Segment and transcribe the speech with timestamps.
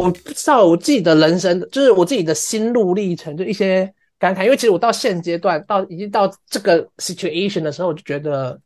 [0.00, 4.44] 我不知道我自己的人生，就是我自己的心路历程，就一些感慨。
[4.44, 8.60] 因为其实我到现阶段，到已经到这个 situation 的时候，我就觉得，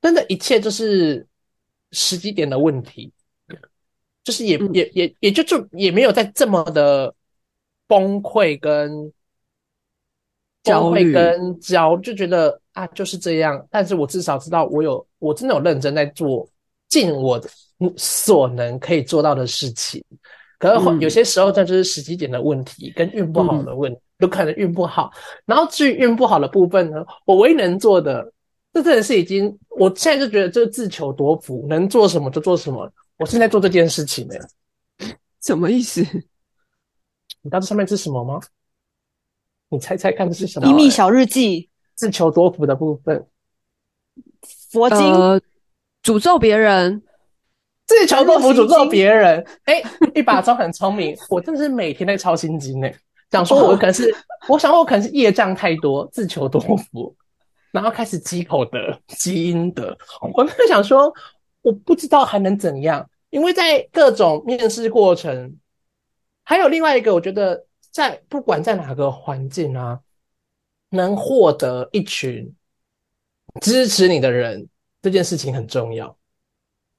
[0.00, 1.26] 真的，一切就是
[1.92, 3.12] 时机点的问题，
[4.24, 7.14] 就是也也也也就就也没有在这么的
[7.86, 9.12] 崩溃跟
[10.62, 13.66] 焦虑跟焦，就觉得啊就是这样。
[13.70, 16.48] 但是我至少知道，我有我真的有认真在做，
[16.88, 17.48] 尽我的。
[17.96, 20.00] 所能可以做到的事情，
[20.70, 25.10] 可是有些时候这就是时机点的问题，跟运不好的问，有可能运不好。
[25.44, 28.32] 然后至于运不好的部分呢，我唯一能做的，
[28.72, 32.88] 这真的是已经，我现在就觉得这自求多福，能做什么就做什么。
[33.18, 34.34] 我现在做这件事情呢，
[35.42, 36.00] 什么意思？
[36.00, 38.38] 你知道这上面是什么吗？
[39.68, 40.68] 你猜猜看这是什么？
[40.68, 43.26] 秘密小日记，自求多福的部分，
[44.70, 44.98] 佛经，
[46.04, 47.02] 诅咒别人。
[47.92, 49.82] 自己求多福诅咒别人， 哎，
[50.14, 51.14] 一把招很聪明。
[51.28, 52.90] 我真的是每天在抄心经呢，
[53.30, 54.14] 想说我可能是，
[54.48, 57.14] 我想我可能是业障太多，自求多福，
[57.70, 59.94] 然后开始积口德、积阴德。
[60.32, 61.12] 我在想说，
[61.60, 65.54] 我不知道还能怎样，因为在各种面试过程，
[66.44, 70.00] 还有另外一个，我觉得在不管在哪个环境啊，
[70.88, 72.50] 能获得一群
[73.60, 74.66] 支持你的人，
[75.02, 76.16] 这件事情很重要。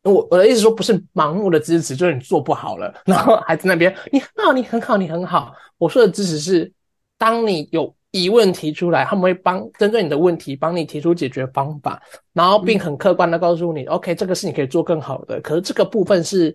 [0.03, 5.55] 我我的意思说，不是盲目的支持，就是你做不好了，然后还在那边，你很好，你很好，你很好。
[5.77, 6.69] 我说的支持是，
[7.17, 15.39] 当你有疑问提出来，他们会帮针对你的问题，帮你提出解决方法，然后并很客观的告诉你，OK，这个是你可以做更好的。
[15.39, 16.53] 可是这个部分是，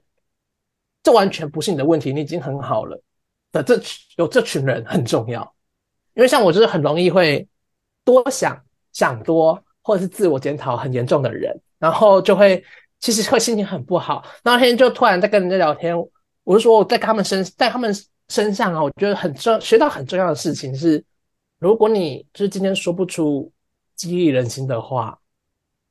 [1.03, 3.03] 这完全不是你的问题，你已经很好了
[3.51, 3.63] 的。
[3.63, 3.81] 这
[4.17, 5.41] 有这群人很重要，
[6.15, 7.49] 因为像我就是很容易会
[8.05, 8.61] 多想
[8.93, 12.63] 想多，或者是自我检讨很严重的人，然后就会。
[13.01, 14.25] 其实会心情很不好。
[14.43, 15.97] 那天就突然在跟人家聊天，
[16.43, 17.95] 我就说我在他们身，在他们
[18.29, 21.03] 身上啊，我觉得很重，学到很重要的事情是，
[21.59, 23.51] 如果你就是今天说不出
[23.95, 25.17] 激励人心的话，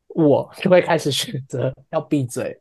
[0.09, 2.59] 我就会开始选择要闭嘴，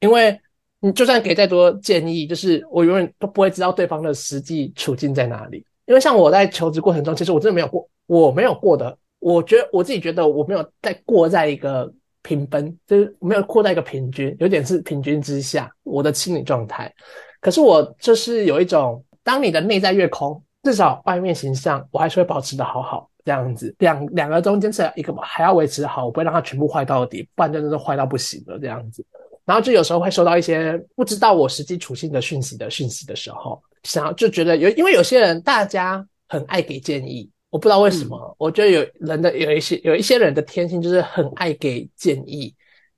[0.00, 0.38] 因为
[0.80, 5.64] 你就算给再多建议，就是我永远都不会知道对方的实际处境在哪里。
[5.86, 11.92] 因为像我在求职过程中，其实我真的没有过，我没有过的，我觉得我自己觉得我没有在过在一个。
[12.22, 16.92] 平分就是没有扩大一个平均，有点是平均之下，我的心理状态。
[17.40, 23.74] 可是我就是有一种，当你的内在越空，至少外面形象我还是会保持的好好这样子。
[23.78, 29.04] 两两个中间是一个还要维持好，我不会让它全部坏到底，不然真的是坏到不行了这样子。
[29.44, 37.28] 然后就有时候会收到一些不知道我实际处境的讯息的讯息的时候，想要就觉得有，因为有些人大家很爱给建议。
[37.52, 42.52] 我不知道为什么，我觉得有人的有一些有一些人的天性就是很爱给建议，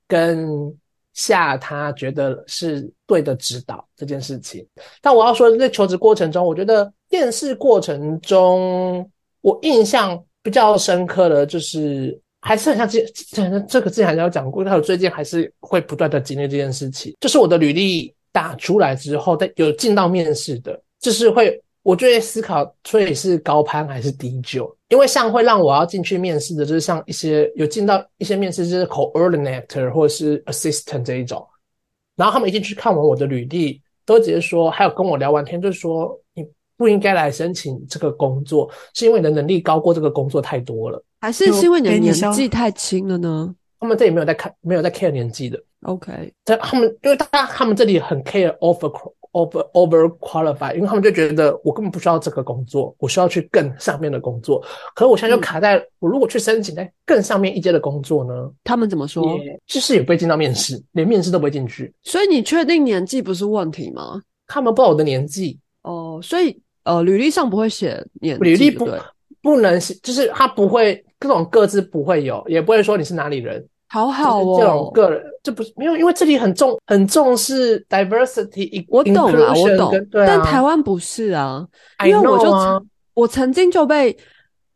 [0.07, 0.47] 跟
[1.11, 4.65] 下他觉得是对的指导这件事情。
[5.01, 9.11] 但我要说，在求职过程中，我觉得面试过程中，
[9.41, 13.01] 我印象比较深刻的就是，还是很像这
[13.33, 21.61] 这这个之前还有讲过，但我最近还是会不断的经历这件事情，就是我的履历打出来之后，在有进到面试的，就是会。
[21.85, 24.75] 我就会思考，所以是高攀还是低就？
[24.89, 31.47] 因为像会让我要进去面试的，就是像一些有进到一些面试，就是 coordinator 或者是 assistant 这一种，
[32.15, 36.43] 然后他们一进去看完我的履历，都直接说，还有跟我聊完天，就是说你
[36.75, 43.53] 不应该来申请这个工作，是因为你的能力高过这个工作太多了，还是是因为你的年纪太轻了呢？
[43.79, 45.61] 他们这里没有在看，没有在 care 年纪的。
[45.83, 48.91] OK，在他们，因为他他们这里很 care offer。
[49.35, 54.63] Over over qualified，因为他们就觉得我根本不需要这个工作，我需要去更上面的工作。
[54.95, 58.49] 可是我现在就卡在，我如果去申请在更上面一阶的工作呢？
[58.63, 59.37] 他们怎么说？
[59.67, 61.93] 就是也不会进到面试，连面试都不会进去。
[62.03, 64.21] 所以你确定年纪不是问题吗？
[64.47, 68.87] 他们不知道我的年纪哦，所以呃，履历上不会写年，履历不
[69.41, 73.67] 不能写，就是他不会各种各自不会有，也不会说你是哪里人。
[73.87, 78.85] 好好哦，这种个人这不是没有，因为这里很重很重视 diversity。
[78.89, 81.65] 我懂了，我懂，但台湾不是啊。
[82.05, 82.51] 因为我就
[83.13, 84.17] 我曾经就被，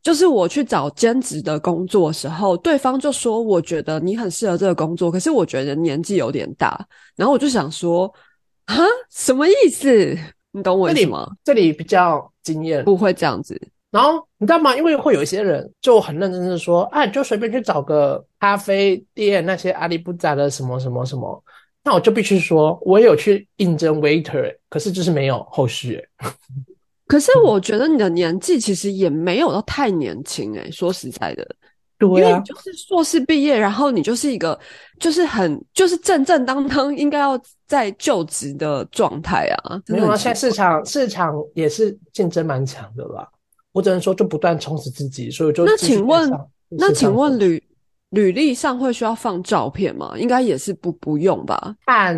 [0.01, 6.79] 就是我去找兼职的工作时候，对方就说我觉得你很适合这个工作，可是我觉得年纪有点大。
[7.15, 8.07] 然后我就想说，
[8.67, 10.17] 哈，什么意思？
[10.51, 11.29] 你懂我意思吗？
[11.43, 13.59] 这里比较经验，不会这样子。
[13.91, 14.75] 然后你知道吗？
[14.75, 21.43] 因为会有一些人就很认真的说，哎，就随便去找个咖啡店，那些阿里不扎的什么什么什么，
[21.83, 25.99] 那我就必须说，我有去应征 waiter，可是就是没有后续。
[27.07, 31.43] 可是我觉得你的年纪其实也没有到太年轻，哎，说实在的，
[31.97, 34.59] 对啊，就是硕士毕业，然后你就是一个
[34.99, 39.81] 就是很就是正正当当应该要在就职的状态啊。
[39.87, 43.27] 没有啊，现在市场市场也是竞争蛮强的啦。
[43.71, 46.31] 我只能说就不断充实自己，所以就那请问
[46.67, 47.63] 那请问履
[48.09, 50.15] 履历上会需要放照片吗？
[50.17, 51.75] 应该也是不不用吧？
[51.85, 52.17] 看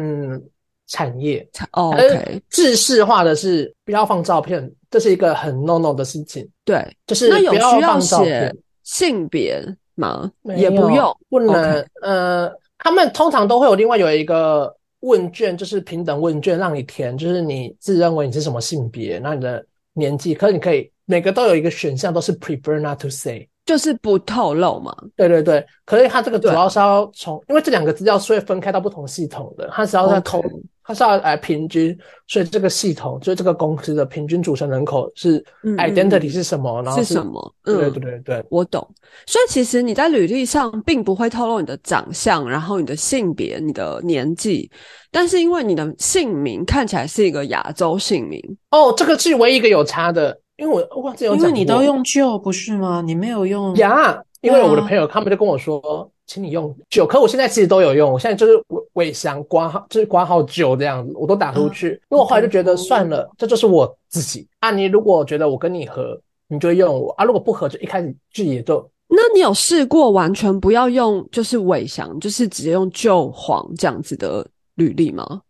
[0.87, 6.47] 产业，OK，制式化的是不要放照片，这是一个很 no no 的事情。
[6.63, 8.53] 对，就是那有需要写
[8.83, 9.61] 性别
[9.95, 10.31] 吗？
[10.55, 11.85] 也不用，不能。
[12.01, 20.89] 呃，他们通常都会有另外有一个问卷，就是平等问卷让你填，就是你自认为你是什么性别，那你的年纪，可是你可以。
[21.11, 24.95] 每个都有一个选项，都是 prefer not to say，就是不透露嘛。
[25.17, 30.41] 对对对，可是它这个主要是要从，因为这两个资料是会分开到不同系统的，它是要在统，
[30.85, 31.97] 它是要来平均，
[32.27, 35.43] 所以这个系统就是这个公司的平均组成人口是
[35.77, 37.53] identity 是什么，然后是什么？
[37.65, 38.87] 对对对对，我懂。
[39.25, 44.71] 所以其实你在履历上并不会透露你的长相，然后你的性别、你的年纪，
[45.11, 48.41] 但是因为你的姓名看起来是一个亚洲姓名，
[48.71, 50.40] 哦，这个是唯一一个有差的。
[50.61, 53.01] 因为我忘记有因为你都用旧不是吗？
[53.03, 54.23] 你没有用呀？
[54.41, 57.05] 因为我的朋友他们就跟我说，请你用旧。
[57.05, 61.89] 可我现在其实都有用，我现在就是尾尾翔挂号，就是挂号旧这样子，我都打出去。
[62.09, 64.69] 因为我后来就觉得算了，这就是我自己啊。
[64.69, 68.87] 你如果觉得我跟你合，你就用我啊；如果不合，就一开始就也就。
[69.07, 75.41] 那你有试过完全不要用，就是尾翔，就是直接用旧黄这样子的履历吗？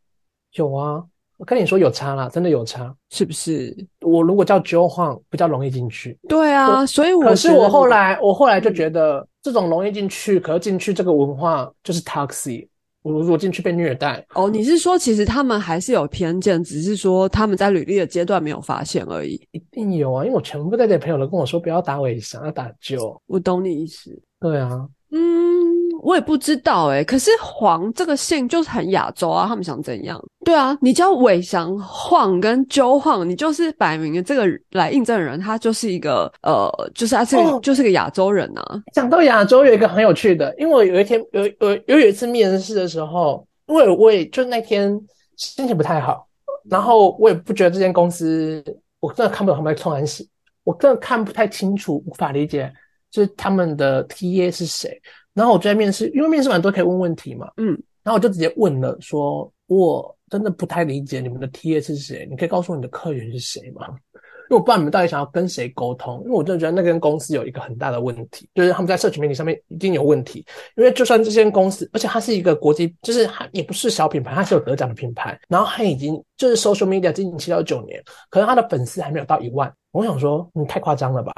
[0.54, 1.04] 有啊。
[1.42, 3.76] 我跟你说有差啦，真的有差，是不是？
[4.02, 6.16] 我如果叫 Joe Huang 比较容易进去。
[6.30, 12.68] 对啊，所以我可是我后来我后来就觉得这种容易进去，可是进去这个文化就是 toxic。
[13.02, 14.24] 我如果进去被虐待。
[14.36, 19.34] 哦，你是说其实他们还是有偏见，只是说他们在履历的阶段没有发现而已。
[19.52, 23.18] 一定有啊，因为我全部在这朋友都跟我说不要打尾翔，要打 Joe。
[23.26, 24.12] 我懂你意思。
[24.40, 24.88] 对啊。
[25.10, 25.20] 嗯。
[26.04, 30.20] 我也不知道哎，可是黄这个姓就是很亚洲啊，他们想怎样？
[30.44, 38.82] 对啊，你叫伟翔晃跟周晃，你就是摆明了这个来应征的人，他就是一个呃，就是他是就是个亚洲人啊。
[38.94, 45.00] 讲到亚洲，有一个很有趣的，因为我有一天有有有有一次面试的时候，因为我也就那天
[45.38, 46.28] 心情不太好，
[46.70, 48.64] 然后我也不觉得这间公司，
[49.00, 50.28] 我真的看不懂他们在冲安喜，
[50.64, 52.74] 我真的看不太清楚，无法理解，
[53.12, 55.00] 就是他们的 T A 是谁。
[55.34, 57.68] 然后我就在面试，因为面试完都可以问问题嘛，嗯，
[58.04, 63.88] 然后我就直接问了，说我真的不太理解你们的 T A 是谁，你可以告诉我你的客源是谁吗？
[64.50, 70.46] 因为我不知道你们到底想要跟谁沟通，因为我真的觉得那间公司有一个很大的问题，就是他们在社群媒体上面一定有问题。
[70.76, 79.74] 因为就算这间公司，而且它是一个国际，就是它也不是小品牌，它是有得奖的品牌，然后它已经就是 social media 经营七到九年，可能它的粉丝还没有到一万。
[79.92, 81.34] 我想说，你太夸张了吧，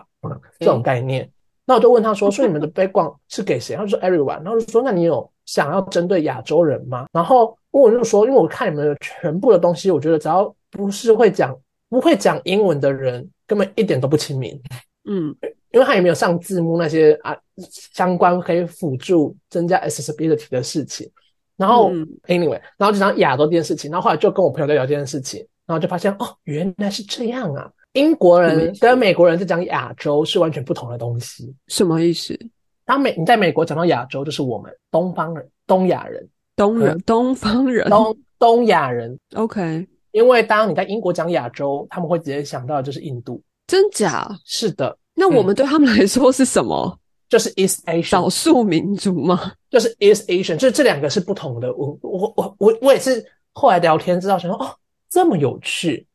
[0.59, 1.29] 这种概念。
[1.65, 11.57] 那我就问他说：“说你们的 background 是给谁？”他说：“everyone。”然后就说：“那你有想要针对亚洲人吗？”然后我就说：“因为我看你们的全部的东西，我觉得只要不是会讲
[11.89, 14.59] 不会讲英文的人，根本一点都不亲民。”
[15.05, 15.35] 嗯，
[15.71, 21.09] 因为他也没有上字幕那些啊相关可以辅助增加 accessibility 的事情。
[21.55, 21.91] 然后
[22.27, 23.91] anyway，然后就讲亚洲这件事情。
[23.91, 27.71] 然后后来就跟我朋友在聊这件事情，然后就发现哦，原来是这样啊。
[27.93, 32.37] 英国人跟美国人在讲亚洲是完全不同的东西，什么意思？
[32.85, 39.17] 当美你在美国讲到亚洲，就是我们东方人、东亚人、东人、东方人、东东亚人。
[39.35, 44.27] OK，因为当你在英国讲亚洲，他们会直接想到的就是印度，真假？
[44.43, 44.97] 是的。
[45.15, 46.99] 那我们对他们来说是什么？
[47.29, 49.53] 就是 East Asian 少数民族吗？
[49.69, 51.73] 就是 East Asian，就是这两个是不同的。
[51.75, 53.23] 我我我我我也是
[53.53, 54.75] 后来聊天知道，想说哦，
[55.09, 56.05] 这么有趣。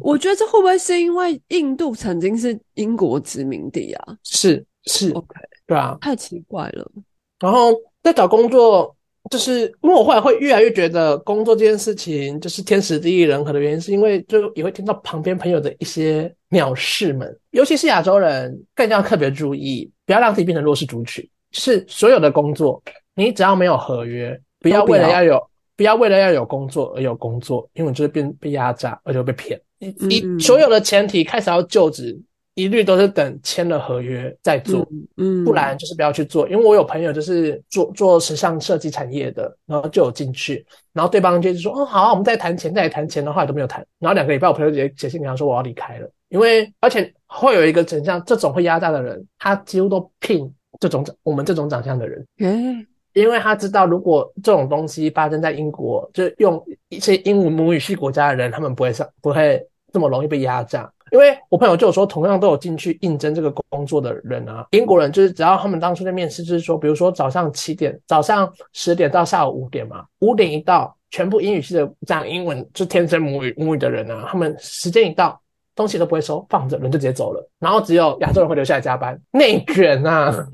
[0.00, 4.16] 我觉得这会不会是因为印度曾经是英国殖民地啊？
[4.22, 5.26] 是是，OK，
[5.66, 6.90] 对啊，太奇怪了。
[7.38, 7.72] 然后
[8.02, 8.94] 在找工作，
[9.30, 21.28] 就是因为我后来会越来越觉得工作这件事情就是天时地利人和的原因，是因为就也会听到旁边朋友的一些鸟事们，尤其是亚洲人，更要特别注意，不要让自己变成弱势族群。
[21.52, 22.82] 是所有的工作，
[23.14, 25.50] 你只要没有合约，不要为了要有。
[25.76, 29.60] 不要为了要有工作而有工作，因为你就是被被压榨，而且被骗。
[29.78, 32.18] 一所有的前提开始要就职，
[32.54, 36.48] 一律都是等签了合约再做，嗯，不然就是不要去做。
[36.48, 52.86] 因为我有朋友就是做做时尚设计产业的，然后就有进去，然后对方就是说，哦，好，我们再谈钱，再谈钱的话都没有谈，然后两个礼拜，我朋友直接写信给他说我要离开了，因为而且会有一个真相，这种会压榨的人，他几乎都聘这种长我们这种长相的人，嗯。
[53.14, 60.92] 因为他知道，如果这种东西发生在英国，就用一些英文母语系国家的人，他们不会上，不会这么容易被压榨。
[61.12, 75.40] 因为我朋友就有说，同样都有进去应征这个工作的人啊，英国人就是只要他们当初在面试，就是说，比如说早上七点，早上十点到下午五点嘛，五点一到，全部英语系的讲英文就天生母语母语的人啊，他们时间一到。
[75.74, 80.46] 东西都不会收，放着人就直接走了，然后只有亚洲人会留下来加班，内卷啊！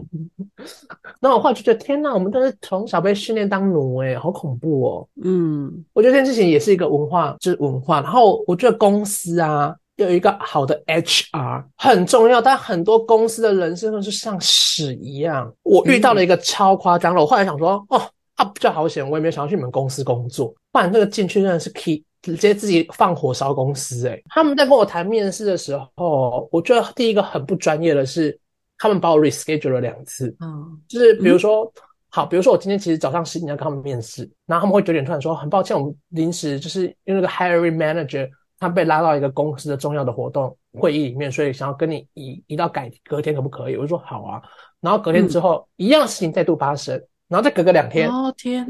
[1.21, 5.09] 那我后来就觉得，天哪，我们都是从小被训练当奴，诶好恐怖哦。
[5.23, 8.01] 嗯，我觉得这件事情也是一个文化，就是文化。
[8.01, 15.53] 然后我觉得公司啊，有一个好的 HR 很重要，但很多公司的人真的是像屎一样。
[15.63, 18.01] 我遇到了一个超夸张的，我后来想说，哦，
[18.41, 22.05] 啊，比较好险，我也没有想要去你们公司工作，不然这个进去真的是 key。
[22.23, 28.39] 直接自己放火烧公司，哎，他们在跟我谈面试的时候，我觉得第一个很不专业的是，
[28.77, 31.73] 他们把我 reschedule 了两次，嗯，就是比如说，
[32.11, 38.29] 好，比如说我今天其实早上十点要跟他们面试，然后他们会九点突然说，很抱歉，我们临时就是因为那个 hiring manager
[38.59, 43.77] 他被拉到一个公司的重要的活动会议里面，所以想要跟你移移到改隔天可不可以？
[43.77, 44.43] 我就说好啊，
[44.83, 47.03] 然后隔天之后一样事情再度发生。
[47.31, 48.67] 然后再隔个两天，哦天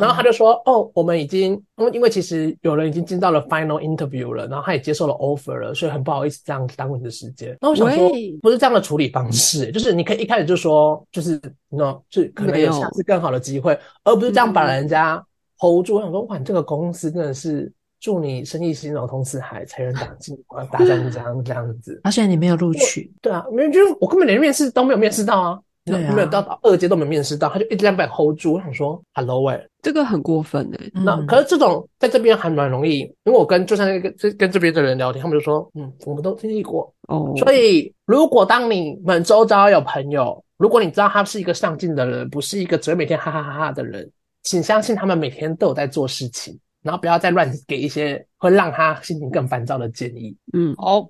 [0.00, 7.56] 然后他就说，哦，我们已经，因为因为其实有人已经进到了 final interview 了，然后他也接受了 offer 了，所以很不好意思这样耽误你的时间。
[7.60, 8.10] 那我想说，
[8.42, 15.24] 不是这样的处理方式，就是你可以一开始就说，就是，no，就可能有下次更好的机会，而不是这样把人家
[15.60, 15.94] hold 住。
[15.94, 20.36] 我想说，哇，你这个公司真的是祝你生意兴隆，同时还财源广进，
[20.72, 22.00] 大家这样这样子。
[22.02, 25.60] 而且你没有录取，对啊，没有，就是我根本连面试都没有面试到啊。
[25.84, 28.54] 对，没有到二阶都没面试到，他就一直在被 hold 住。
[28.54, 30.90] 我想说，hello 喂，这个很过分哎。
[31.04, 37.32] 那可是这种在这边还蛮容易，因为我跟就像那个这跟这边的人聊天，他们就说，嗯，我们都经历过哦。
[37.38, 44.08] 所以如果当你们周遭有朋友，如果你知道他是一个上进的人，不是一个只会每天哈哈哈哈的人，
[44.44, 46.58] 请相信他们每天都有在做事情。
[46.82, 50.36] 然后不要再乱给一些会让他心情更烦躁的建议。
[50.52, 51.08] 嗯，好，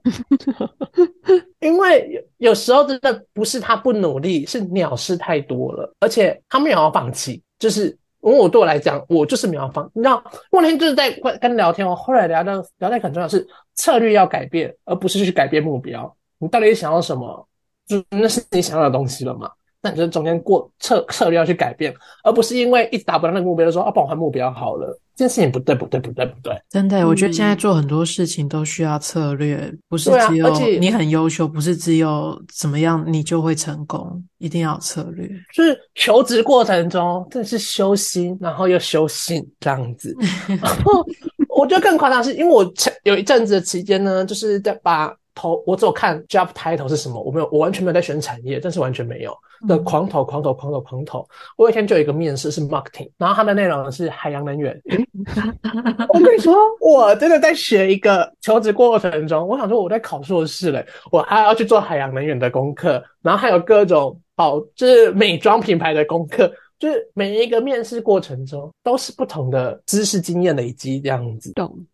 [1.60, 2.06] 因为
[2.38, 7.42] 有有时候真的不是他不努力，是鸟事太多了，而且他没有要放弃。
[7.58, 7.86] 就是
[8.20, 9.90] 因为我对我来讲，我就是没有放。
[9.94, 13.46] 你知道，那天就是在跟跟聊天，我后来聊到聊到很重要是
[13.76, 16.14] 策略要改变，而不是去改变目标。
[16.38, 17.48] 你到底想要什么？
[17.86, 19.50] 就那是你想要的东西了嘛？
[19.82, 24.96] 那你就中间过策策略要去改变，而不是因为一直达不到那个目标就说啊，帮我换目标好了。
[25.14, 26.56] 这件事情不对，不对，不对，不对。
[26.70, 30.48] 真的，我觉得现在做很多事情都需要策略，不是只有
[30.78, 35.28] 你很优秀，不是只有怎么样你就会成功，一定要策略。
[35.52, 40.16] 就是求职过程中真的是修心，然后又修性这样子。
[40.62, 41.04] 然后
[41.48, 42.72] 我觉得更夸张是因为我
[43.02, 45.12] 有一阵子的期间呢，就是在把。
[45.34, 49.34] 头我只有看 job title 是什么，我没有，我完全没有在选产业，但是完全没有
[49.66, 51.28] 的狂投狂投狂投狂投。
[51.56, 54.80] 我有一天就有一个面试是 marketing，然后它的内容是海洋能源。
[56.08, 71.52] 我跟你说，我真的在学一个求职过程中，我想说我在考硕士嘞，我还要去做海洋能源的功课，然后还有各种保就是美妆品牌的功课，就是每一个面试过程中都是不同的知识经验累积这样子。
[71.52, 71.86] 懂。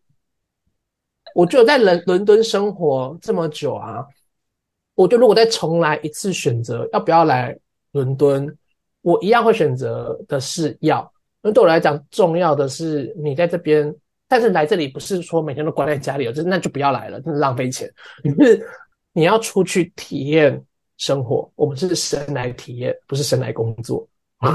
[1.35, 4.05] 我觉得在伦伦敦生活这么久啊，
[4.99, 7.57] 我觉得如果再重来一次选择要不要来
[7.93, 8.52] 伦敦，
[9.02, 11.00] 我一样会选择的是要。
[11.43, 13.95] 因为对我来讲，重要的是你在这边，
[14.26, 17.88] 但是来这里不是说每天都关在家里，就那就不要来了，真的浪费钱。
[18.25, 18.67] 你是
[19.12, 20.61] 你要出去体验
[20.97, 24.05] 生活，我们是生来体验，不是生来工作，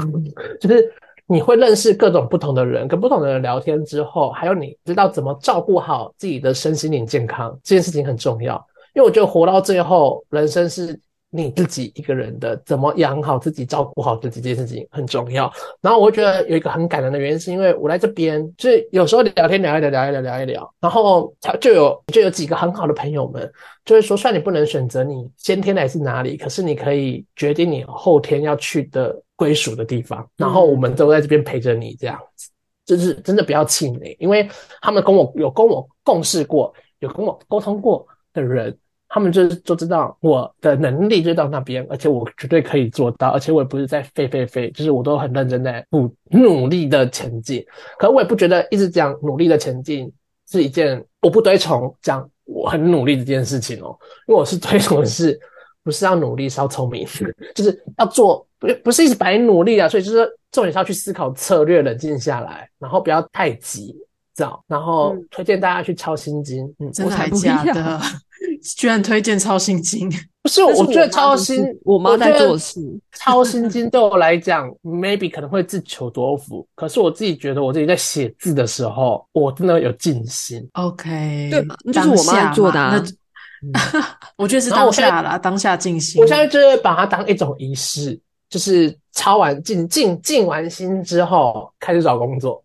[0.60, 0.92] 就是。
[1.26, 8.62] 你会认识各种不同的人，跟不同的人聊天之后，还有你知道怎么照顾好自己的身心灵健康，这件事情很重要。
[8.94, 10.98] 因为我觉得活到最后，人生是
[11.30, 15.52] 你自己一个人的，怎么养好自己、照顾好自己这件事情很重要。
[15.80, 23.52] 然后我会觉得有一个很感人的原因，是因为我来这边，就是有时候聊天聊一聊，聊一聊，聊一聊，然后他就有就有几个很好的朋友们，
[23.84, 29.20] 就是说，虽然你不能选择你先天来自哪里，可是你可以决定你后天要去的。
[29.36, 32.48] 归属的地方，然后我们都在这边陪着你，这样子，
[32.86, 34.48] 就是真的不要气馁，因为
[34.80, 38.78] 他们跟我有跟我共事过，有跟我沟通过的人，
[39.14, 47.64] 他们就就知道我的能力就到那边，而且我绝对可以做到，而且我也不是在废废废，就是我都很认真在努努力的前进。
[47.96, 50.12] 可我也不觉得一直讲努力的前进
[50.50, 55.38] 是一件我不推崇讲我很努力这件事情哦，因为我是推崇的是。
[55.84, 57.06] 不是要努力，是要聪明，
[57.54, 59.86] 就是要做，不不是一直白努力啊。
[59.86, 63.94] 所以就是重点是要去思考策略，冷静下来，然后不要太急
[64.32, 64.64] 躁。
[64.66, 68.00] 然后推荐大家去抄心经，嗯，真的假的？
[68.76, 70.10] 居然推荐超心经？
[70.44, 72.78] 不是，我觉得抄心，我妈在做事。
[73.12, 76.66] 超心经对我来讲，maybe 可能会自求多福。
[76.74, 80.68] 可是我自己觉得，我自己在写字的时候，我真的有静心。
[80.74, 83.02] OK，对，就是我妈做的。
[84.36, 86.20] 我觉得是当下啦，当下静心。
[86.20, 88.20] 我现在就是把它当一种仪式，
[88.50, 92.62] 就是抄完静静静完心之后开始找工作。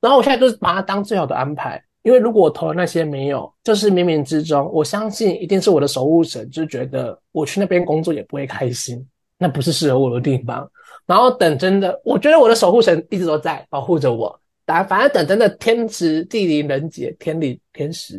[0.00, 9.04] 然后我现在就是把它当最好的安排，因为如果我投的那些没有，就是冥冥之中，我相信一定是我的守护神，就觉得我去那边工作也不会开心，
[9.40, 10.70] 那不是适合我的地方。
[11.04, 14.40] 然后等真的，我觉得我的守护神一直都在保护着我。
[14.66, 18.18] 打反正等真的天时地利人杰，天理天时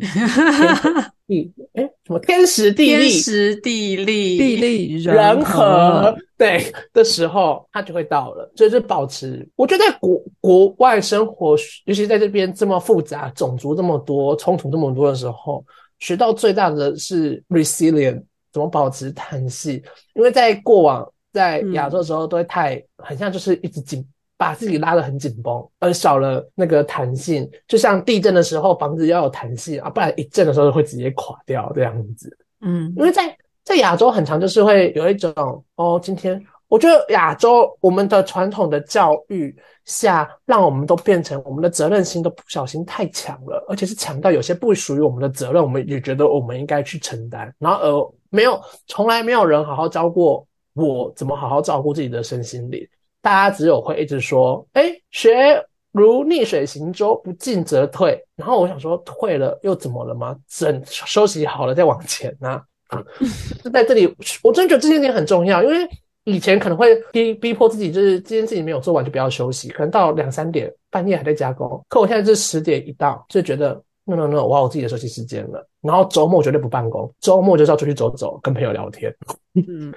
[1.28, 8.50] 地哎什么天时地利天时地利地利人和对的时候，它就会到了。
[8.56, 15.62] 所以就保持，我觉得在国国外生活，尤其在这边这么复杂，种族这么多，冲突这么多的时候，
[15.98, 19.74] 学到最大的是 resilient，怎么保持弹性？
[20.14, 21.06] 因为在过往。
[21.30, 24.04] 在亚洲的时候，都会太很像，就是一直紧
[24.38, 27.46] 把自己拉得很紧绷，而少了那个弹性。
[27.66, 32.34] 就像地震的时候，房子要有弹性啊，不然一震的时候会直接垮掉这样子。
[32.60, 35.32] 嗯，因为在在亚洲很长，就是会有一种
[35.74, 39.54] 哦，今天我觉得亚洲我们的传统的教育
[39.84, 50.46] 下，让我们都变成我们的责任心都不小心太强了，而且是强到有些不属于我们的责任，我们也觉得我们应该去承担，然后而没有从来没有人好好教过。
[50.74, 52.86] 我怎么好好照顾自己的身心灵？
[53.28, 60.34] 大家只有会一直说：“哎，学如逆水行舟，不进则退。”然后我想说，退了又怎么了吗？
[60.48, 62.58] 整休息好了再往前呢？
[63.62, 64.06] 就在这里，
[64.42, 65.86] 我真的觉得这件事情很重要，因为
[66.24, 71.84] 以前可能会逼逼迫自己，就是这件事情没有做完就不要休息，可能到两三点半夜还在加工。
[71.90, 73.74] 可我现在是十点一到，就觉得
[74.06, 75.68] no no no，我要我自己的休息时间了。
[75.82, 79.14] 然后周末绝对不办公，周末就是要出去走走，跟朋友聊天。
[79.52, 79.92] 嗯。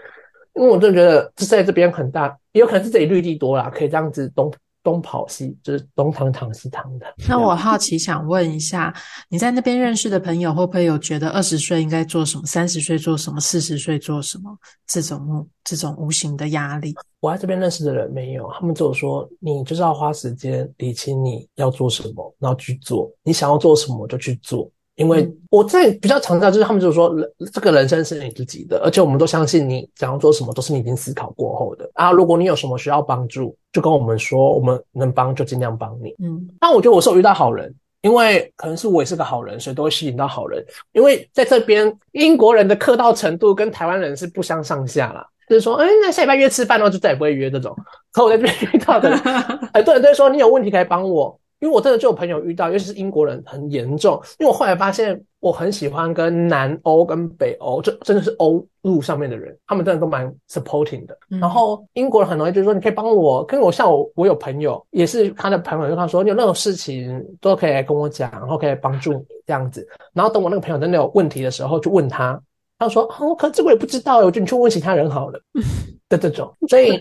[0.54, 4.52] 因为我真的觉得这在这边很大，也有可能是这里绿地多啦，可以这样子东
[4.84, 7.06] 东跑西，就是东躺躺西躺的。
[7.30, 8.94] 那我好奇想问一下，
[9.30, 16.96] 你在那边认识的朋友，会不会有觉得二十岁应该做什么，三十岁做什么，四十岁做什么这种这种无形的压力？
[17.20, 24.70] 我在这边认识的人没有，他们只有说你就是要花时间理清你要做什么，然后去做，你想要做什么就去做。
[25.02, 32.12] 因为我在比较强调，就是他们就是说，人这个人生是你自己的，而且我们都相信你想要做什么都是你已经思考过后的啊。
[32.12, 36.16] 如果你有什么需要帮助，就跟我们说，我们能帮就尽量帮你。
[36.24, 40.64] 嗯，但我觉得我是有遇到好人，因为可能是我也是个好人，所以都会吸引到好人。
[40.94, 45.26] 因为在这边，英国人的客套程度跟台湾人是不相上下啦。
[45.50, 47.76] 就是说，哎，那下礼拜约吃饭的话，就再也不会约这种。
[48.14, 49.10] 可我在这边遇到的
[49.74, 51.38] 很多人都会说，你有问题可以帮我。
[51.62, 54.20] 因为我真的就有朋友遇到，尤其是英国人很严重。
[54.40, 61.16] 因为我后来发现，我很喜欢跟南欧跟北欧，就真的是欧陆上面的人，他们真的都蛮 supporting 的。
[61.28, 69.88] 然后英国人很容易就是说，你可以帮我，跟我像我，我有朋友也是他的朋友，就他说，你有任何事情都可以来跟我讲，然后可以帮助你这样子。
[70.14, 72.42] 然后等我那个朋友真的有问题的时候，就问他，
[72.80, 75.40] 他说，哦，可这我也不知道，我觉得你去问其他人好了
[76.10, 76.52] 的这种。
[76.68, 77.00] 所以。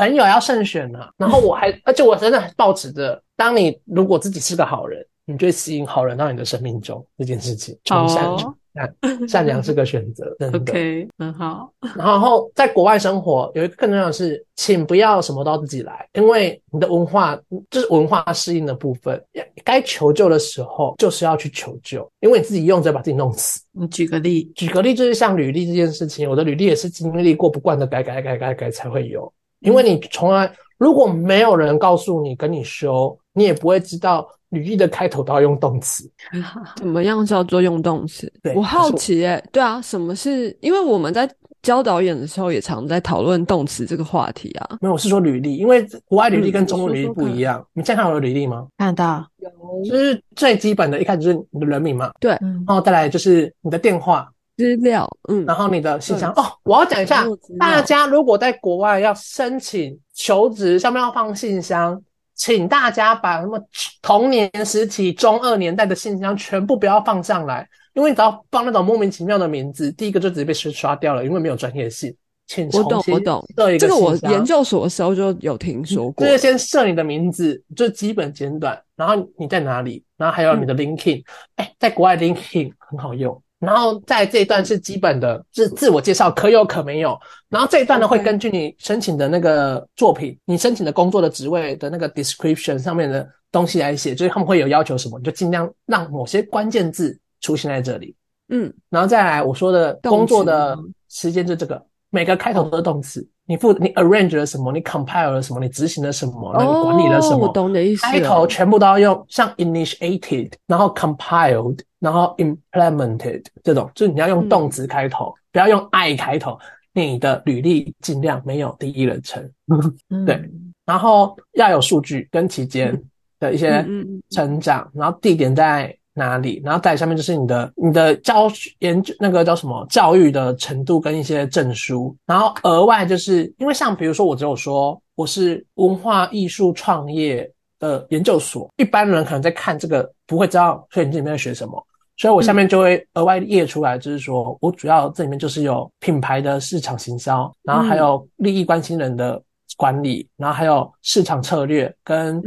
[0.00, 7.76] 朋友要慎选啊，然后我还， 而且我真的抱持着，当你如果自己是个好人，你就会吸引好人到你的生命中这件事情。
[7.84, 8.24] 从善
[8.72, 10.58] 善善良是个选择，真的。
[10.72, 11.70] OK，很好。
[11.96, 19.22] 然后在国外生活有一个更重要的是，请不要什么都自己来，因为你的文化就是文化适应的部分，
[19.64, 23.60] 该求救的时候就是要去求救，因为你自己用着把自己弄死。
[23.72, 29.30] 你举个例，举个例就是像履历这件事情，我的履历也是经历过不惯的改改改改改才会有。
[29.60, 36.10] 因为你从来如果没有人告诉你跟你修，你也不会知道履历的开头都要用动词。
[36.76, 38.32] 怎么样叫做用动词？
[38.42, 40.56] 对我好奇诶，对啊，什么是？
[40.60, 41.30] 因为我们在
[41.62, 44.78] 教导演的时候也常在讨论动词这个话题啊。
[44.80, 47.62] 没有，我是说履历，因为国外履历跟中文履历不一样。
[47.74, 48.66] 你现在看我的履历吗？
[48.78, 49.50] 看到，有，
[49.84, 52.10] 就是最基本的，一开始就是你的人名嘛。
[52.18, 52.30] 对，
[52.66, 54.26] 然后再来就是你的电话。
[54.60, 57.24] 资料，嗯，然后你的信箱哦，我要讲一下，
[57.58, 61.98] 大家如果在国外要申请求职，上面要放信箱，
[62.34, 63.58] 请大家把什么
[64.02, 72.14] 童年时期、中二年代的信箱全部不要放上来，因为你只要放那种莫名其妙的名字，第一个就直接被刷刷掉了，因为没有专业性。
[72.46, 73.44] 请我懂，我懂，
[73.78, 76.26] 这个我研究所的时候就有听说过。
[76.26, 81.22] 就是先设你的名字，就基本简短，然后你在哪里，然后还有你的 LinkedIn，
[81.54, 83.40] 哎，在国外 LinkedIn 很好用。
[83.60, 87.16] 然后在这一段是基本的，是自我介绍，可有可没有。
[87.48, 98.16] 然后这一段呢，会根据你申请的那个作品，你申请的工作的职位的那个 description 上面的东西来写，就是他们会有要求什么，你就尽量让某些关键字出现在这里。
[98.48, 100.76] 嗯，然后再来我说的工作的
[101.10, 103.24] 时间就这个，每个开头都是动词。
[103.50, 107.38] 你负你 arrange 了什么，你 compile 了什么，你执行了什么，那你管理了什么？
[107.38, 108.02] 我懂的意思。
[108.06, 116.56] 开头全部都要用像 initiated，然后 compiled，然后 implemented 这种，就是你要用动词开头，不要用 I 开头。
[116.92, 119.50] 你的履历尽量没有第一人称，
[120.24, 120.40] 对，
[120.86, 122.96] 然后要有数据跟期间
[123.40, 123.84] 的一些
[124.30, 141.86] 成长，然后地点在哪里，然后在下面就是你的你的教研究那个叫什么教育的程度跟一些证书，然后额外就是因为像比如说我只有说我是文化艺术创业的研究所，一般人可能在看这个不会知道，所以你这里面在学什么。
[142.16, 149.42] 所以我下面就会额外列出来，就是说我主要这里面就是有品牌的市场行销，然后还有利益关心人的
[149.78, 152.42] 管理，然后还有市场策略跟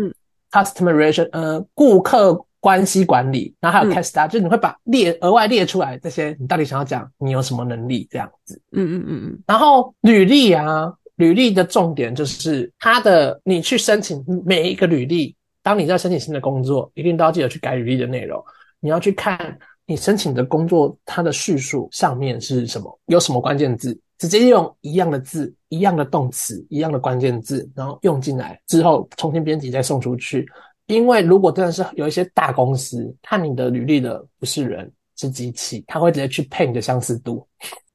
[0.52, 8.58] customer relation，呃，顾客关系管理，然后还有 case study，就是你会把列额外列出来这些，你到底想要讲你有什么能力这样子。
[8.72, 9.40] 嗯嗯嗯嗯。
[9.46, 18.42] 然后履历啊，履历的重点就是它的，你去申请每一个履历，当你在申请新的工作，一定都要记得去改履历的内容。
[18.80, 30.48] 你要去看你申请的工作，它的叙述上面是什么，有什么关键字，直接用一样的字、一样的动词、一样的关键字，然后用进来之后重新编辑再送出去。
[30.88, 37.48] 因为如果真的是有一些大公司看你的履历的不是人是机器，他会直接去配你的相似度。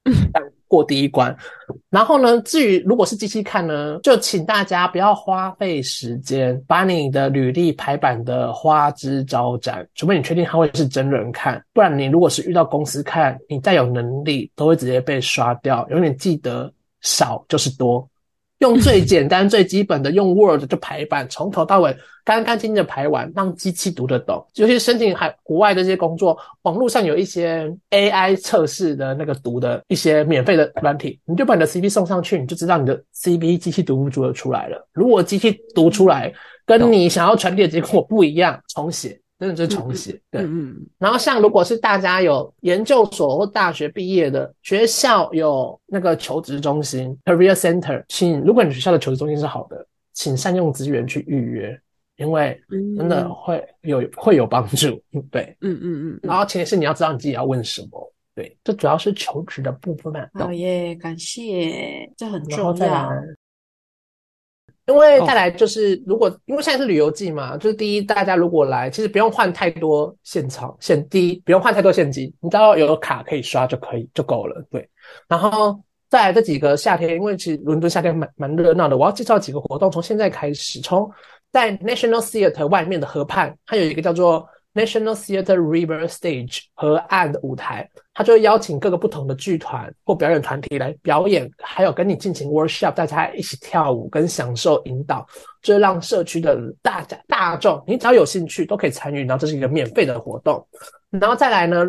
[0.68, 1.35] 过第一关，
[1.88, 2.38] 然后呢？
[2.42, 15.88] 至于如果是机器看呢，就请大家不要花费时间把你的履历排版的花枝招展，除非你确定他会是真人看，不然你如果是遇到公司看，你再有能力都会直接被刷掉。
[15.88, 16.70] 永远记得
[17.01, 18.07] 少就是多。
[18.59, 24.44] 用最简单、最基本的用 Word 就排版，从头到尾干干净净的排完，让机器读得懂。
[24.57, 34.88] 尤其申请海国外的这些工作，网络上有一些 AI 测试的那个读的一些免费的软体，你就把你的 CV 送上去，你就知道你的 CV 机器读不读得出来了。
[34.92, 36.33] 如果机器读出来，
[36.66, 39.21] 跟你想要传递的结果不一样，重写。
[39.38, 51.81] 真的是重写，对，嗯，然后像如果是大家有研究所或大学毕业的学校有那个求职中心 （career center），请如果你学校的求职中心是好的，请善用资源去预约，
[52.16, 52.61] 因为
[52.96, 60.27] 真的会有会有帮助，对，嗯嗯嗯，然后前提是你要知道你自己要问什么，对，这主要是求职的部分嘛。
[60.35, 63.09] 好耶，感谢，这很重要。
[64.88, 74.88] 因为再来就是，如果因为现在是旅游季嘛，就是第一，大家如果来，其实不用换太多现钞，现第一不用换太多现金，你只要有卡可以刷就可以就够了，对。
[75.29, 81.11] 然后再来这几个夏天，因为其实伦敦夏天蛮蛮热闹的，我要介绍几个活动，从现在开始，从
[81.53, 84.48] 在 National Theatre 外面的河畔，它有一个叫做。
[84.74, 95.26] National Theatre River Stage 河岸的舞台，他就会邀请各个不同的剧团或表演团体来表演，还有跟你进行 workshop，大家一起跳舞跟享受引导，
[95.62, 99.20] 就是让社区的大家大众，你只要有兴趣都可以参与。
[99.20, 100.64] 然后这是一个免费的活动。
[101.11, 101.85] 然后再来呢，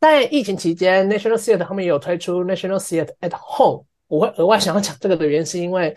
[0.00, 3.84] 在疫情期间，National Theatre 后面有推出 National Theatre at Home。
[4.08, 5.96] 我会额外想要讲这个的原因，是因为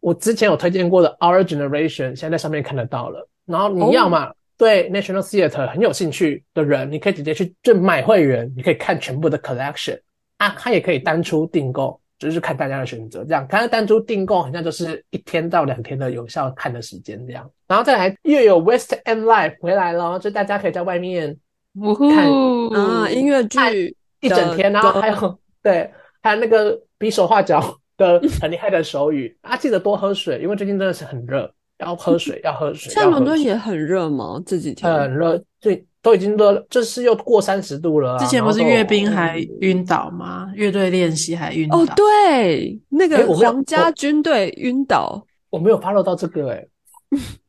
[0.00, 3.28] 我之前有推荐过的 Our Generation，现在在上面看得到了。
[3.44, 4.32] 然后你要嘛？
[4.62, 9.98] 对 National Theatre 很有兴趣的人，你可以直接去就买会员，你可以看全部的 collection
[10.36, 13.24] 啊，它也可以单出订购，就是看大家的选择。
[13.24, 17.50] 这样，刚刚单出订购好像就是一天到两天的有效看的时间这样。
[17.66, 21.36] 然后再来，又有 West End Live 回来了，就大家可以在外面
[22.14, 22.30] 看
[22.80, 25.90] 啊音乐剧一整天，然后还有对，
[26.22, 31.52] 还有那个比手画脚的很厉害的手语啊，记得多喝水，因为最近真的是很热。
[31.82, 32.90] 要喝水，要喝水。
[32.94, 34.40] 像伦敦也很热吗？
[34.46, 38.18] 这几天很热，对，都已经热了，这是又过三十度了。
[38.18, 40.50] 之前不是阅兵还晕倒吗？
[40.54, 41.78] 乐队练习还晕倒。
[41.78, 46.66] 哦，对，那个皇家军队晕倒，我没有发落到这个哎，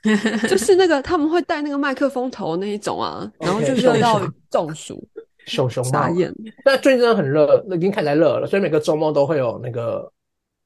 [0.47, 5.03] 就是那个他们会带那个麦克风头那一种啊，然后就热到中暑，
[5.45, 6.33] 熊熊傻眼。
[6.63, 10.11] 但最近真的很热，已经开始热了，所以每个周末都会有那个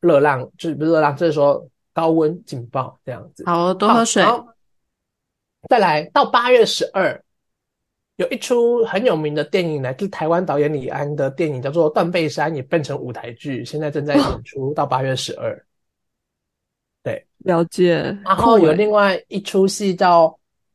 [0.01, 1.65] 热浪，就是不是热浪，就是说。
[1.97, 4.23] 高温警报这样子，好多喝水。
[5.67, 7.19] 再来到八月十二，
[8.17, 14.75] 有一出很有名的电影，来自台湾导演李安的电影，叫做《断背山》，也变成舞台剧，现在正在演出。
[14.75, 15.59] 到八月十二，
[17.01, 17.95] 对，了解。
[18.23, 20.27] 然后有另外一出戏叫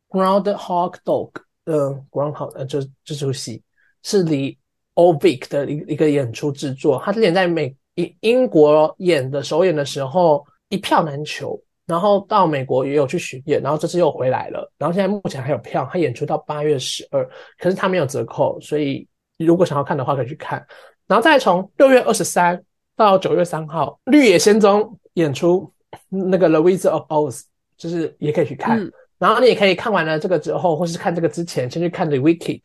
[0.19, 1.31] 《Groundhog Dog》
[1.67, 1.77] 嗯
[2.11, 3.63] 《Groundhog》，呃，这这出戏
[4.03, 4.59] 是李
[4.95, 7.01] o v i c 的一一个演出制作。
[7.05, 10.45] 他之前在美英英国演的首演的时候。
[10.73, 19.07] 一票难求，然后到美国也有去巡演，然后这次又回来了，然后现在目前还有票，他演出到八月十二，可是他没有折扣，所以
[19.37, 20.67] 如果想要看的话可以去看，
[21.07, 22.61] 然后再从六月二十三
[22.97, 25.71] 到九月三号，绿野仙踪演出
[26.09, 27.41] 那个《The Wizard of Oz》，
[27.77, 28.91] 就是也可以去看。
[29.19, 32.59] 然后你也可以看完了这个之后，或是看这个之前，先去看《The Wicked》，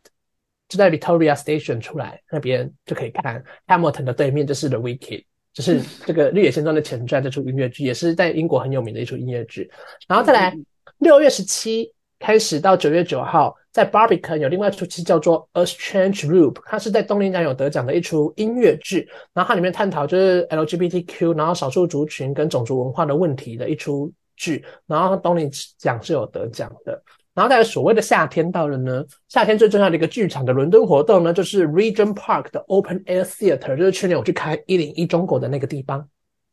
[0.68, 3.44] 就在 Victoria Station 出来那边就可以看。
[3.68, 5.24] Hamilton 的对面就是 The Wicked，
[5.58, 9.68] 就是这个绿野仙踪的前传这出音乐剧，也是在英国很有名的一出音乐剧。
[10.08, 10.56] 然后再来
[11.00, 13.56] 六月十七开始到九月九号。
[13.72, 27.00] 在 Barbican 有另外一出戏叫做 A Strange Loop，它是在东林奖有得奖的一出音乐剧，然后它里面探讨就是 LGBTQ，然后少数族群跟种族文化的问题的一出剧，然后东林奖是有得奖的。
[27.38, 36.04] 然后在所谓的夏天到了呢，夏天最重要的一个剧场的伦敦活动呢，就是 Regent Park 的 Open Air Theatre，就是去年我去开一零一中国的那个地方。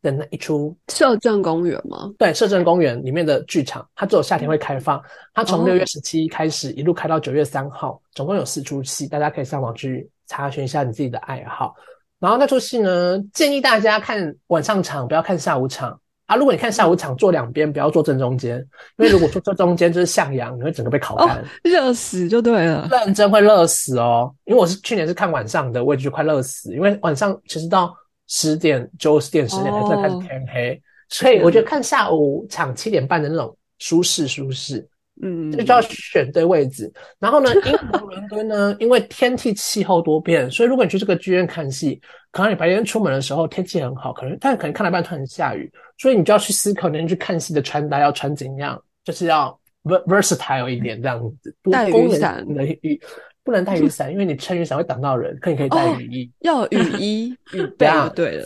[0.03, 2.12] 的那一出摄政公园吗？
[2.18, 5.03] 对，摄政公园里面的剧场，它只有夏天会开放。
[5.33, 11.75] 它从六月十七开始，一路开到九月三号，总共有四出戏，大家可以上网去查询一下你自己的爱好。
[12.20, 16.37] 然后那出戏呢，建议大家看晚上场，不要看下午场啊。
[16.37, 18.58] 如果你看下午场，坐两边，不要坐正中间，
[18.98, 22.88] 因为如果坐正中间就是向阳，你会整个被烤干，热死就对了。
[22.90, 27.94] 认真会热死哦，因为我是去年是看晚上的，我也觉得快热死，因为晚上其实到。
[28.26, 34.88] 十点、九点、十点才开始天黑，所以我觉得看下午场七点半的那种舒适舒适，
[35.22, 36.90] 嗯，这就要选对位置。
[37.18, 42.00] 然后呢，英国伦敦呢， 因为天气气候多变，所以如果你去这个剧院看戏，
[42.35, 53.01] 可能你白天出门的时候天气很好，可能但可能看了半突然下雨，所以你就要去思考，你去看戏的穿搭要穿怎样，就是要 versatile 一点这样子，带雨伞的雨。
[53.44, 55.38] 不能带雨伞，因为你撑雨伞会挡到人。
[55.38, 57.87] 可你可以带雨衣，要雨衣 雨备。
[58.16, 58.44] 对了，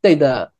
[0.00, 0.52] 对的。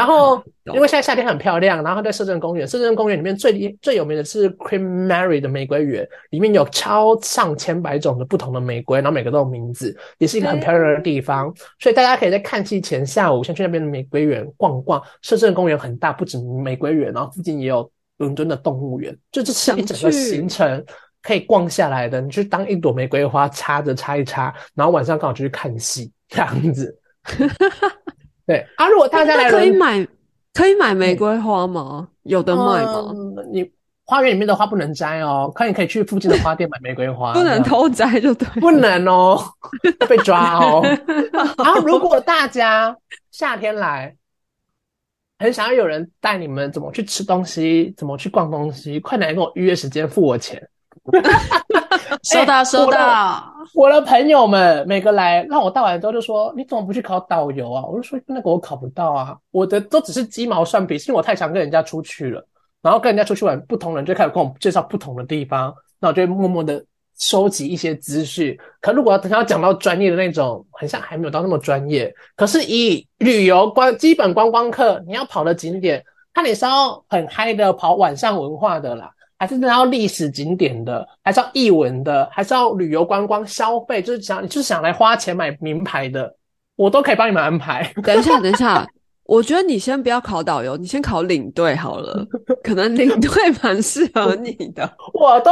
[0.00, 11.52] 然后，因为现在夏天很漂亮，然后在摄政公园，摄政公园里面最最有名的是 Queen Mary 的玫瑰园，里面有超上千百种的不同的玫瑰，然后每个都有名字，也是一个很漂亮的地方。
[11.78, 15.02] 所以大家可以在看戏前下午先去那边的玫瑰园逛逛。
[15.20, 20.82] 摄政公园很大，不止玫瑰园，然后附近也有伦敦的动物园，就这是一整个行程。
[21.22, 26.98] 可以逛下来的，你去当一朵玫瑰花插着插一插，然后晚上刚好就去看戏这样子。
[28.50, 30.04] 对啊，如果大家来可以买
[30.52, 32.08] 可以买玫瑰花吗？
[32.24, 33.12] 有的卖吗？
[33.52, 33.70] 你
[34.04, 39.40] 花园里面的花不能摘哦，可你可以去附近的花店买玫瑰花， 不能偷摘就对，不能哦，
[40.08, 40.82] 被抓哦。
[41.58, 42.96] 然后如果大家
[43.30, 44.16] 夏天来，
[45.38, 50.60] 很想要有人带你们怎么去吃东西，怎么去逛东西，快点跟我预约时间，付我钱。
[52.22, 62.44] 收到收到，我的朋友们每个来让我带完之后就说：“你怎么不去考导游啊？”我就说：“那个我考不到啊，我的都只是鸡毛蒜皮，是因为我太常跟人家出去了，
[62.82, 66.84] 然后跟人家出去玩，不同人就开始跟我介绍不同的地方，那我就默默的
[67.18, 68.56] 收集一些资讯。
[68.80, 72.12] 可如果等下讲到专业的那种，很像还没有到那么专业。
[72.36, 79.10] 可是以旅游观基本观光客，你要跑的景点，看你是要很嗨的跑晚上文化的啦。”
[79.40, 86.30] 还是要历史景点的，还是要艺文的，还是要旅游观光消费，就是想你就是想来花钱买名牌的，
[86.76, 87.90] 我都可以帮你们安排。
[88.04, 88.86] 等一下，等一下，
[89.24, 92.22] 我觉得你先不要考导游，你先考领队好了，
[92.62, 93.30] 可能领队
[93.62, 94.92] 蛮适合你的。
[95.14, 95.50] 我都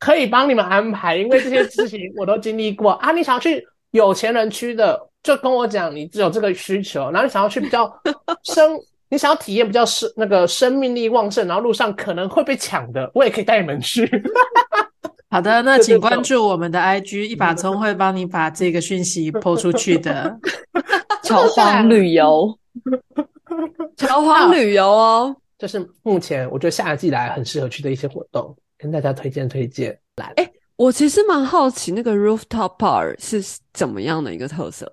[0.00, 3.12] 可以帮你们安排，因为这些事情我都经历过 啊。
[3.12, 7.88] 你想要去有钱人区的，就跟我讲，你只有这个需求，然后你想要去比较
[8.42, 8.76] 生。
[9.12, 14.10] 你想要体验比较生那个生命力旺盛，然后路上可能会被抢的，我也可以带你们去。
[15.28, 20.34] 好的，那请关注我们的 IG，一把葱会帮你把这个讯息 抛出去的。
[21.24, 22.58] 潮黄旅游，
[23.98, 29.90] 潮黄旅游哦，这是目前我觉得夏季来很适合去的一些活动，跟大家推荐推荐。
[30.16, 33.44] 来，哎，我其实蛮好奇那个 rooftop bar 是
[33.74, 34.90] 怎么样的一个特色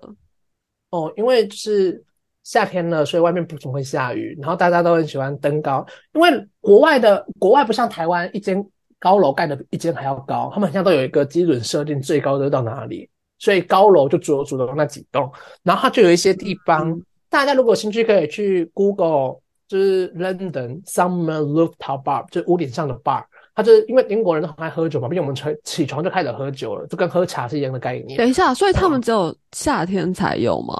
[0.90, 2.04] 哦，因为就是。
[2.42, 8.64] 夏天了，所以外面不总会下雨，然后大家都很喜欢登高，因为国外的国外不像台湾一间
[8.98, 15.30] 高楼盖的一间还要高，他们好像都有一个基准设定，最高的到哪里，所以高楼就只有主的那几栋，
[15.62, 19.36] 然后它就有一些地方，大家如果兴趣可以去 Google，
[19.68, 23.22] 就是 London Summer Rooftop Bar，就屋顶上的 bar，
[23.54, 28.18] 它就是因为英国人都很爱喝酒嘛，毕竟我们起起床就开始喝酒了，就跟喝茶是一样的概念。
[28.18, 30.74] 等一下，所以他们只有夏天才有吗？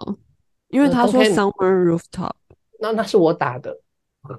[0.70, 2.30] 因为他说 summer rooftop，
[2.80, 3.76] 那那是我打的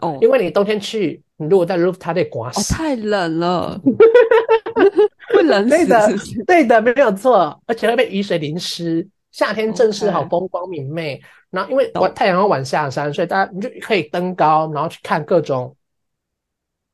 [0.01, 0.17] 哦。
[0.21, 3.79] 因为你冬天去，你如果在 rooftop 得刮死，太冷了，
[5.35, 5.69] 会冷死。
[5.69, 6.07] 对的，
[6.47, 9.05] 对的，没有错，而且会被雨水淋湿。
[9.31, 15.75] 夏天正是好风光明媚，然后因为晚太阳要晚下山，所以大家你就可以登高，然后去看各种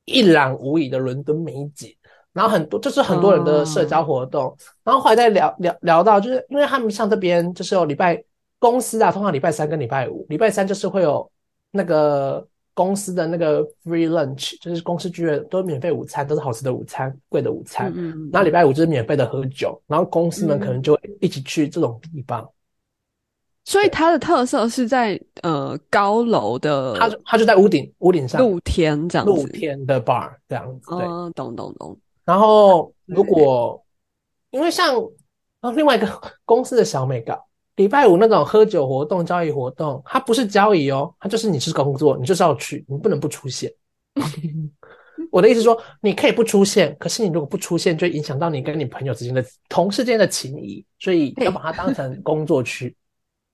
[0.05, 1.95] 一览无遗的伦敦美景。
[2.33, 4.55] 然后很多就是很多人的社交活动。
[4.83, 8.23] 然后后来再聊聊聊到，就是因为他们像这边就是有礼拜。
[8.59, 11.29] 公司啊，通常礼拜三跟礼拜五，礼拜三就是会有
[11.71, 17.91] 那个公司的那个 free lunch，就是公司剧院都免费午餐，都是好吃的午餐，贵的午餐。
[17.95, 22.47] 嗯然后礼拜五就是免费的喝酒，然后公司们可能就会一起去这种地方。
[23.65, 31.05] 所以它的特色是在呃高楼的他就他就在屋顶屋顶上露天这样子，露天的 bar 这样子，对。
[31.05, 33.83] 哦，懂懂懂，然后如果
[34.51, 34.95] 因为像
[35.59, 36.07] 然后另外一个
[36.45, 37.46] 公司的小美搞
[37.77, 43.73] 礼拜五那种喝酒活动、交易活动，它不是交易哦，它就是你是工作，你就是要去，你不能不出现。
[45.31, 52.95] 我的意思说，你可以不出现，可是你如果不出现，就影响到你跟你朋友之间的同事间的情谊，所以要把它当成工作去。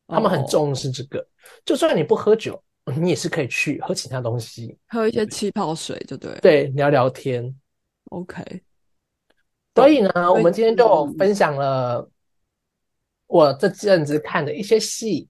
[0.06, 1.26] 他们很重视这个，
[1.66, 2.62] 就算你不喝酒，
[2.98, 6.40] 你也是可以去喝其他东西，喝一些气泡水就对了。
[6.42, 7.56] 对，聊聊天。
[8.10, 8.44] OK，
[9.74, 12.08] 所以呢，我们今天就嗯分享了
[13.34, 15.28] 我这阵子看的一些戏，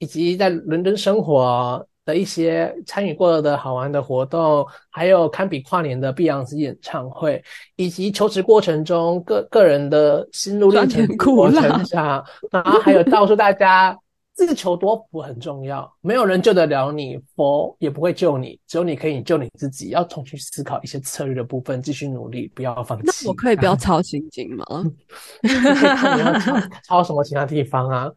[0.00, 7.40] 以及在伦敦生活的一些参与过的好玩的活动，还有堪比跨年的碧昂斯演唱会，
[7.76, 13.96] 以及求职过程中个个人的心路历程、酸甜自我成长，然后还有告诉大家。
[14.34, 19.90] 自求多福很重要，没有人救得了你，佛也不会救你，只有你可以救你自己。
[19.90, 23.04] 要重新思考一些策略的部分，继续努力，不要放弃。
[23.06, 24.64] 那我可以不要抄心经吗？
[25.42, 28.10] 你可以看你要抄抄什么其他地方啊，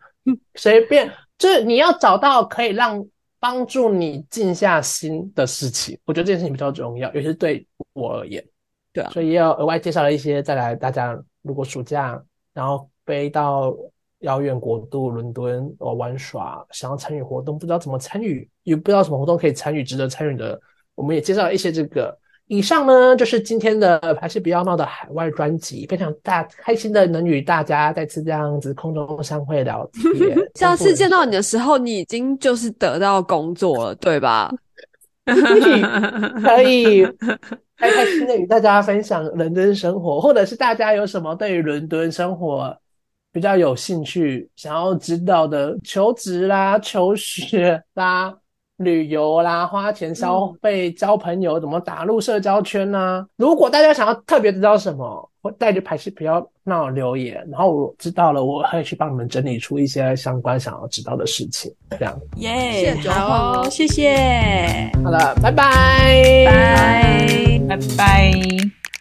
[0.55, 3.05] 随便，就是你要找到可以让
[3.39, 8.43] 帮助你静下心的事情，我觉得这件事情比较重要，尤其是对我而言。
[8.91, 12.19] 对啊所以要额外介绍了一些，再来大家如果暑假
[12.53, 13.71] 然后飞到
[14.21, 20.59] 遥远国度伦敦我玩耍，想要参与活动，不知道怎么参与，也不知道什么活动可以参与，值得参与的，
[20.95, 22.17] 我们也介绍了一些这个。
[22.49, 30.37] 以上呢就是今天的还是不要闹的海外专辑，非常大开心的能与大家再次这样子空中相会聊天。
[30.55, 34.49] 下次见到你的时候，你已经就是得到工作了，对吧？
[35.27, 37.03] 可以
[37.75, 42.75] 开开心的与大家分享伦敦生活，或者是大家有什么对于伦敦生活
[43.31, 48.33] 比较有兴趣、想要知道的，求职啦、求学啦、
[48.77, 61.73] 旅游啦、花钱消费、交朋友、怎么打入社交圈呢、如果大家想要特别知道什么，我带着排是不要闹留言，然后我知道了，我会去帮你们整理出一些相关想要知道的事情。
[61.91, 67.59] 这样，耶谢谢好哦，谢谢，好了，拜拜，拜。
[67.69, 68.96] 拜拜。